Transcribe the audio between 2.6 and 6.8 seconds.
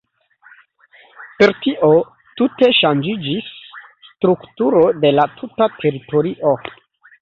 ŝanĝiĝis strukturo de la tuta teritorio.